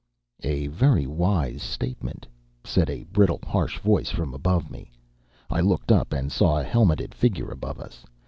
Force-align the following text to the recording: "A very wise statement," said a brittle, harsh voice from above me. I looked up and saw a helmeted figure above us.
"A 0.41 0.65
very 0.65 1.05
wise 1.05 1.61
statement," 1.61 2.25
said 2.63 2.89
a 2.89 3.03
brittle, 3.03 3.39
harsh 3.45 3.77
voice 3.77 4.09
from 4.09 4.33
above 4.33 4.71
me. 4.71 4.91
I 5.47 5.61
looked 5.61 5.91
up 5.91 6.11
and 6.11 6.31
saw 6.31 6.57
a 6.57 6.63
helmeted 6.63 7.13
figure 7.13 7.51
above 7.51 7.79
us. 7.79 8.03